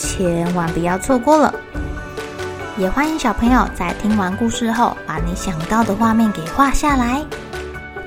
[0.00, 1.54] 千万不要错过了！
[2.78, 7.22] 也欢迎小朋友在听完故事后，把你想到的画面给画下来。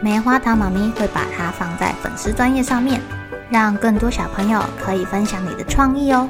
[0.01, 2.99] 棉花糖妈咪会把它放在粉丝专页上面，
[3.51, 6.27] 让更多小朋友可以分享你的创意哦。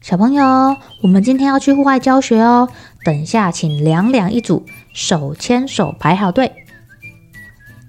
[0.00, 2.68] 小朋友，我们今天要去户外教学哦。
[3.04, 6.52] 等一下，请两两一组，手牵手排好队。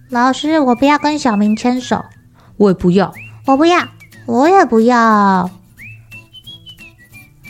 [0.10, 2.06] 老师，我不要跟小明牵手。
[2.58, 3.14] 我也不要。
[3.46, 3.88] 我不要，
[4.26, 5.50] 我也不要。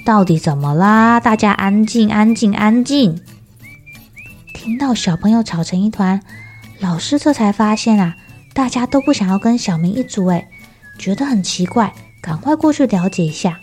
[0.06, 1.20] 到底怎么啦？
[1.20, 3.22] 大家安静，安静，安静。
[4.54, 6.22] 听到小朋友吵成一团，
[6.80, 8.16] 老师这才发现啊，
[8.54, 10.48] 大家都不想要跟小明一组，诶，
[10.98, 13.60] 觉得很奇怪，赶快过去了解一下。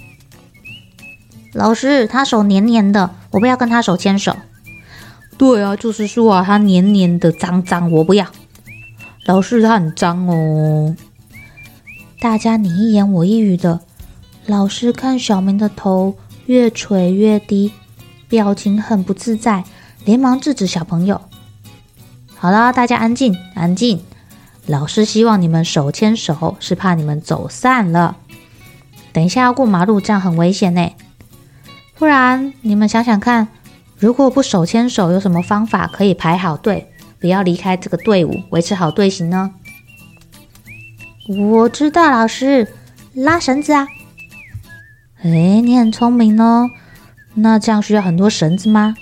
[1.52, 4.36] 老师，他手黏黏的，我不要跟他手牵手。
[5.38, 8.26] 对啊，就是说啊，他黏黏的，脏脏，我不要。
[9.24, 10.94] 老师，他很脏哦。
[12.20, 13.80] 大家你一言我一语的。
[14.46, 17.72] 老师看小明的头越垂越低，
[18.28, 19.64] 表情很不自在，
[20.04, 21.20] 连忙制止小朋友。
[22.34, 24.02] 好了，大家安静，安静。
[24.66, 28.16] 老师希望你们手牵手，是怕你们走散了。
[29.12, 30.90] 等一下要过马路，这样很危险呢。
[32.00, 33.46] 不然，你们想想看，
[33.98, 39.50] 如果不手牵手，有什么方法可以排好队，不要离开这个队伍，维持好队形呢？
[41.28, 42.66] 我知道，老师，
[43.12, 43.86] 拉绳子啊。
[45.24, 46.70] 诶，你很聪明哦。
[47.34, 48.94] 那这样需要很多绳子吗？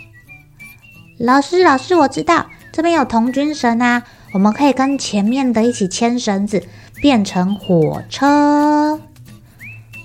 [1.19, 4.03] 老师，老师，我知道，这边有童军绳啊，
[4.33, 9.00] 我们可以跟前面的一起牵绳子，变成火车。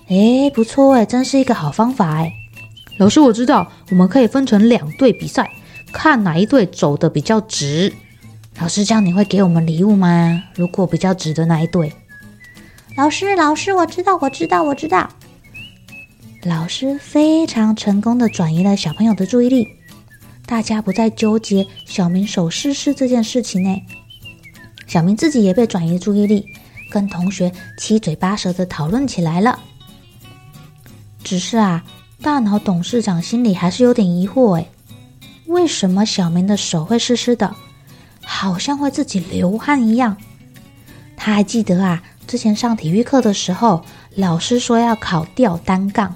[0.09, 2.33] 诶，不错诶，真是一个好方法诶。
[2.97, 5.49] 老师，我知道，我们可以分成两队比赛，
[5.91, 7.91] 看哪一队走的比较直。
[8.59, 10.43] 老师，这样你会给我们礼物吗？
[10.53, 11.91] 如果比较直的那一队。
[12.95, 15.09] 老师，老师，我知道，我知道，我知道。
[16.43, 19.67] 老师非常成功的转移了小朋友的注意力，
[20.45, 23.81] 大家不再纠结小明手湿湿这件事情呢。
[24.85, 26.45] 小明自己也被转移注意力，
[26.91, 29.59] 跟同学七嘴八舌的讨论起来了。
[31.23, 31.83] 只是啊。
[32.23, 34.69] 大脑董事长心里还是有点疑惑，诶，
[35.45, 37.53] 为什么小明的手会湿湿的，
[38.23, 40.15] 好像会自己流汗一样？
[41.17, 43.83] 他还记得啊，之前上体育课的时候，
[44.15, 46.15] 老师说要考吊单杠，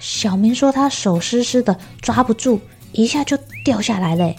[0.00, 2.60] 小明说他手湿湿的，抓不住，
[2.92, 4.32] 一下就掉下来了。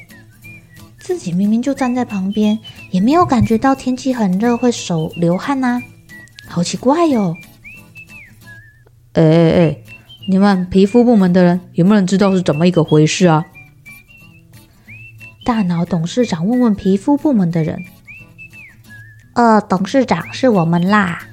[0.97, 2.57] 自己明明就站在旁边，
[2.89, 5.81] 也没有感觉到天气很热会手流汗呐，
[6.47, 7.35] 好奇怪哟！
[9.11, 9.77] 哎哎哎！
[10.27, 13.45] 你们皮肤部门的人有没有人知道是怎么一个回事啊？
[15.43, 17.79] 大脑董事长问问皮肤部门的人。
[19.33, 21.23] 呃，董事长是我们啦。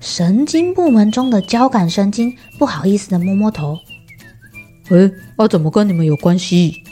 [0.00, 3.78] 神经部门中的交感神经不好意思的摸摸头。
[4.90, 6.82] 诶，啊怎么跟你们有关系？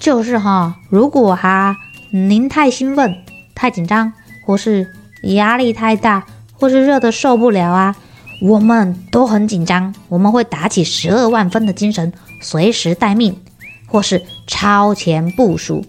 [0.00, 1.76] 就是哈，如果哈
[2.10, 3.14] 您太兴奋、
[3.54, 4.12] 太紧张，
[4.44, 4.92] 或是
[5.22, 7.96] 压力太大，或是热的受不了啊。
[8.44, 13.40] 我们都很紧张，我们会打起十二万分的精神，随时待命，
[13.86, 15.84] 或是超前部署。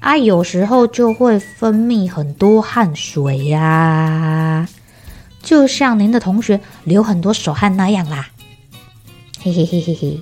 [0.00, 4.68] 啊，有时候就会分泌很多汗水呀，啊，
[5.40, 8.28] 就像您的同学流很多手汗那样啦。
[9.40, 10.20] 嘿嘿嘿嘿嘿，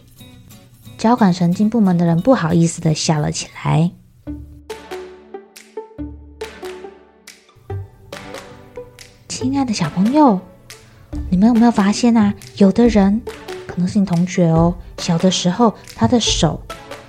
[0.96, 3.90] 交感神经部门的人不好意思的笑了起来。
[9.26, 10.40] 亲爱的小朋友。
[11.30, 12.34] 你们有没有发现啊？
[12.56, 13.20] 有的人
[13.66, 16.60] 可能是你同学哦，小的时候他的手、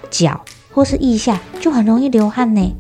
[0.10, 0.42] 脚
[0.74, 2.76] 或是腋下就很容易流汗呢，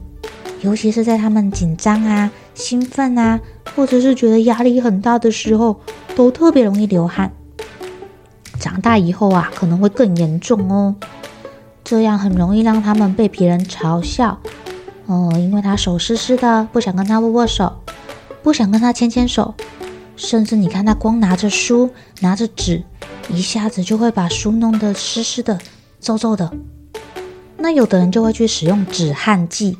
[0.61, 3.39] 尤其是在他们紧张啊、兴奋啊，
[3.75, 5.79] 或者是觉得压力很大的时候，
[6.15, 7.31] 都特别容易流汗。
[8.59, 10.95] 长大以后啊，可能会更严重哦，
[11.83, 14.39] 这样很容易让他们被别人嘲笑
[15.05, 17.71] 哦，因为他手湿湿的，不想跟他握握手，
[18.41, 19.53] 不想跟他牵牵手。
[20.17, 22.83] 甚至你看他光拿着书、拿着纸，
[23.29, 25.57] 一下子就会把书弄得湿湿的、
[26.01, 26.51] 皱皱的。
[27.57, 29.77] 那有的人就会去使用止汗剂，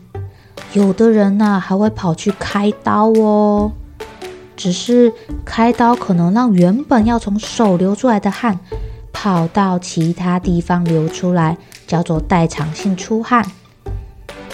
[0.74, 3.72] 有的人呢还会跑去开刀哦。
[4.56, 5.12] 只是
[5.46, 8.60] 开刀可能让原本要从手流出来的汗
[9.14, 13.46] 跑到其他地方流出来，叫做代偿性出汗。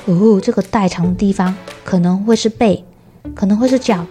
[0.05, 2.83] 哦，这个代偿的地方可能会是背，
[3.33, 4.05] 可能会是脚，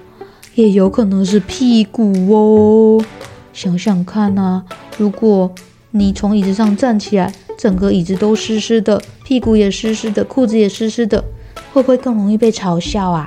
[0.55, 3.05] 也有可能是屁股哦。
[3.53, 4.65] 想想看啊，
[4.97, 5.53] 如果
[5.91, 11.23] 你从椅子上站起来，整个椅子都湿湿的，屁股也湿湿的，裤子也湿湿的，
[11.73, 13.27] 会不会更容易被嘲笑啊？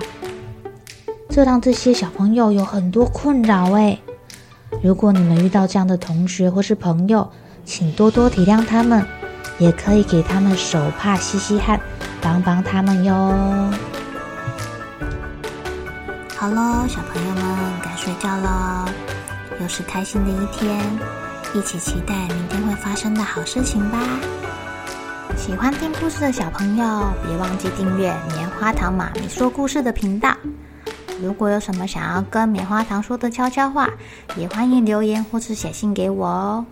[1.30, 4.00] 这让这些小朋友有很多困扰诶。
[4.81, 7.30] 如果你们遇到这样的同学或是朋友，
[7.63, 9.06] 请多多体谅他们，
[9.60, 11.80] 也可以给他们手帕吸吸汗，
[12.21, 13.94] 帮帮他们哟。
[16.38, 18.86] 好喽，小朋友们该睡觉喽，
[19.62, 20.78] 又是开心的一天。
[21.54, 23.98] 一起期待明天会发生的好事情吧！
[25.38, 26.86] 喜欢听故事的小朋友，
[27.26, 30.36] 别忘记订阅棉花糖妈咪说故事的频道。
[31.22, 33.90] 如果有什么想要跟棉花糖说的悄悄话，
[34.36, 36.66] 也欢迎留言或是写信给我哦。